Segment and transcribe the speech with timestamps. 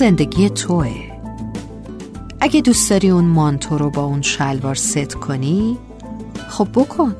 [0.00, 0.94] زندگی توه.
[2.40, 5.78] اگه دوست داری اون مانتو رو با اون شلوار ست کنی
[6.48, 7.16] خب بکن.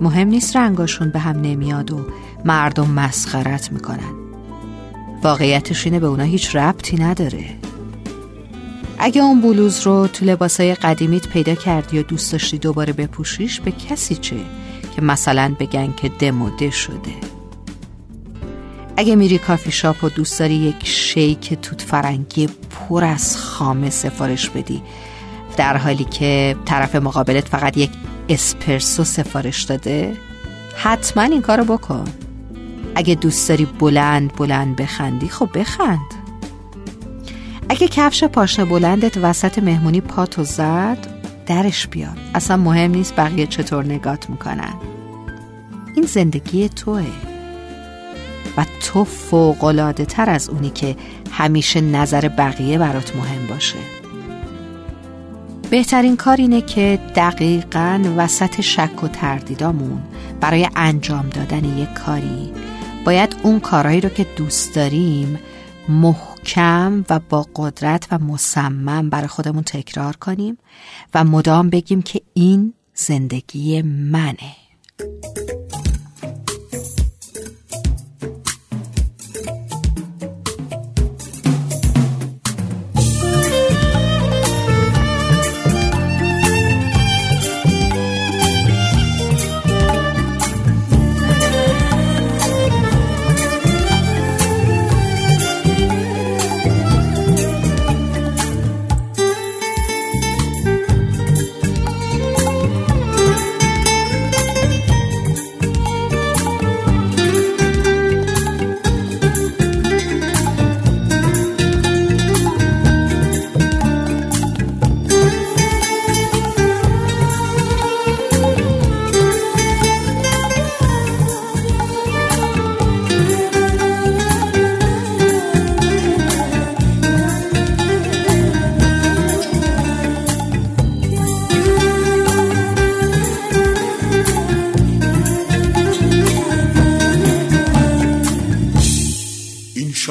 [0.00, 2.06] مهم نیست رنگاشون به هم نمیاد و
[2.44, 4.14] مردم مسخرت می‌کنن.
[5.22, 7.44] واقعیتش اینه به اونا هیچ ربطی نداره.
[8.98, 13.70] اگه اون بلوز رو تو لباسای قدیمیت پیدا کردی یا دوست داشتی دوباره بپوشیش به
[13.70, 14.36] کسی چه
[14.96, 17.37] که مثلا بگن که دموده شده.
[18.98, 24.50] اگه میری کافی شاپ و دوست داری یک شیک توت فرنگی پر از خامه سفارش
[24.50, 24.82] بدی
[25.56, 27.90] در حالی که طرف مقابلت فقط یک
[28.28, 30.16] اسپرسو سفارش داده
[30.76, 32.04] حتما این کارو بکن.
[32.94, 36.14] اگه دوست داری بلند بلند بخندی خب بخند.
[37.68, 40.98] اگه کفش پاشنه بلندت وسط مهمونی پاتو زد
[41.46, 42.18] درش بیار.
[42.34, 44.74] اصلا مهم نیست بقیه چطور نگات می‌کنن.
[45.96, 47.06] این زندگی توه.
[48.58, 50.96] و تو فوقلاده تر از اونی که
[51.30, 53.78] همیشه نظر بقیه برات مهم باشه.
[55.70, 60.02] بهترین کار اینه که دقیقا وسط شک و تردیدامون
[60.40, 62.52] برای انجام دادن یک کاری
[63.04, 65.38] باید اون کارهایی رو که دوست داریم
[65.88, 70.58] محکم و با قدرت و مصمم برای خودمون تکرار کنیم
[71.14, 74.56] و مدام بگیم که این زندگی منه.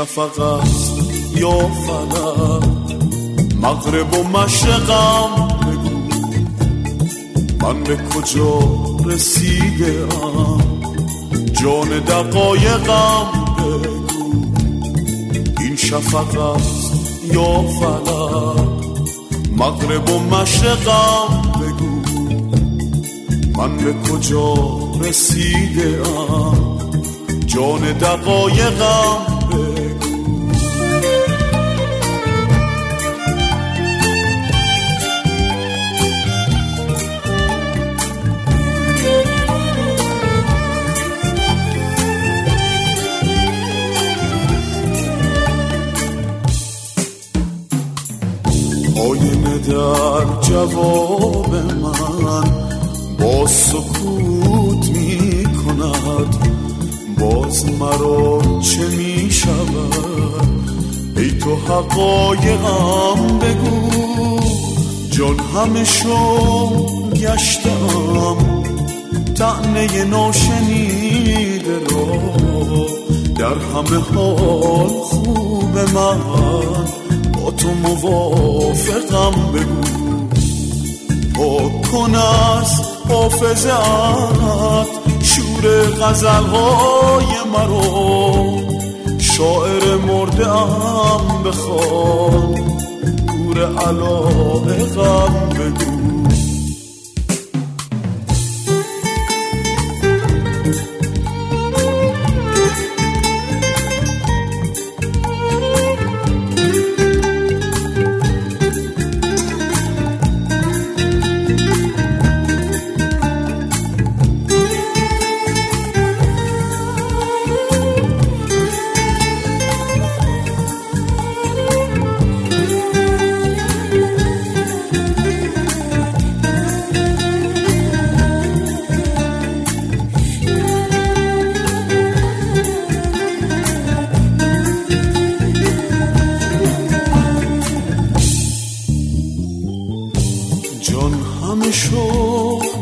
[0.07, 0.91] شفق است
[1.35, 2.95] یا فلک
[3.61, 5.99] مغرب و مشرقم بگو
[7.61, 8.59] من به کجا
[9.05, 10.61] رسیده ام؟
[11.61, 13.25] جان دقایقم
[13.57, 14.45] بگو
[15.59, 16.91] این شفق است
[17.33, 18.67] یا فلک
[19.57, 22.01] مغرب و مشرقم بگو
[23.57, 24.53] من به کجا
[25.01, 26.77] رسیده ام؟
[27.47, 29.36] جان دقایقم
[48.99, 52.51] آینه در جواب من
[53.19, 56.35] با سکوت می کند
[57.19, 60.57] باز مرا چه می شود
[61.17, 64.39] ای تو حقایقم بگو.
[65.09, 68.37] جان همه شو گشتم.
[69.35, 72.17] تعنه ناشنیده را
[73.35, 76.19] در همه حال خوب من.
[77.51, 79.81] تو موافقم بگو.
[81.35, 84.87] پاک کن از حافظت
[85.23, 88.33] شور غزلهای مرا.
[89.19, 92.55] شاعر مرده ام بخوان.
[93.27, 95.96] گور غم بگو.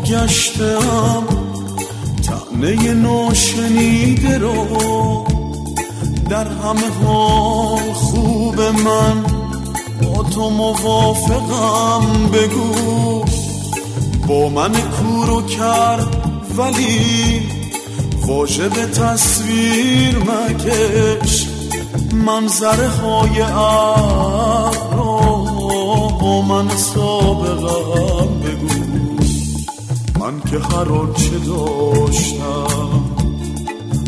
[0.06, 1.24] گشتم.
[2.24, 5.26] تعنه ناشنیده رو
[6.30, 9.24] در همه حال خوب من.
[10.04, 13.26] با تو موافقم بگو.
[14.28, 16.08] با من کورو کرد
[16.58, 17.42] ولی
[18.28, 21.48] واژه به تصویر مکش.
[22.14, 23.42] منظره های
[26.20, 27.05] با من سابقم
[30.56, 33.04] که هر چه داشتم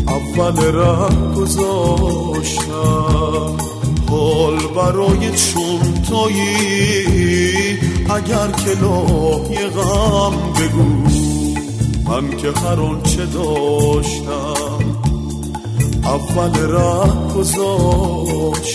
[0.07, 2.77] اول رم گذاشتم.
[4.09, 7.77] حال برای چون تویی
[8.09, 10.94] اگر که لایقم بگو.
[12.05, 14.79] من که هر چه داشتم
[16.03, 18.71] اول راه گذاشتم.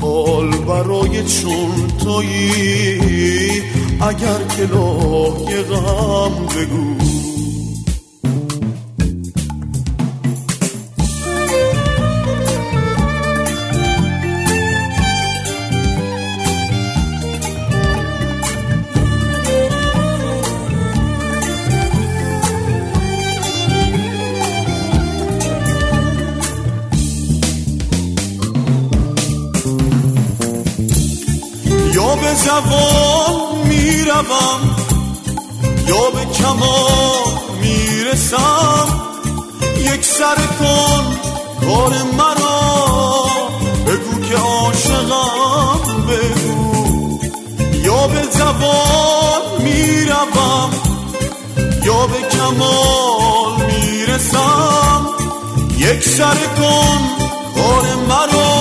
[0.00, 3.62] حال برای چون تویی
[4.08, 6.96] اگر که لایقم بگو.
[32.20, 34.76] به زبان می‌روم.
[35.86, 38.86] یا به کمال می‌رسم.
[39.76, 41.16] یک سر کن
[41.66, 43.26] کار مرا.
[43.86, 47.18] بگو که عاشقم بگو.
[47.84, 50.70] یا به زبان می‌روم.
[51.84, 55.06] یا به کمال می‌رسم.
[55.78, 56.98] یک سر کن
[57.54, 58.55] کار مرا.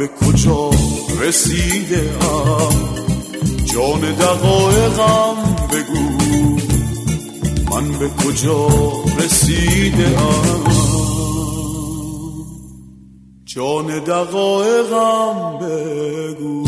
[0.00, 0.70] به کجا
[1.20, 2.74] رسیده ام؟
[3.64, 5.36] جان دقایقم
[5.72, 6.04] بگو.
[7.70, 8.68] من به کجا
[9.18, 10.64] رسیده ام؟
[13.44, 16.64] جان دقایقم بگو.